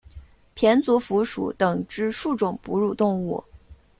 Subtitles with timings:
[0.55, 3.43] 胼足蝠属等之数种哺乳动物。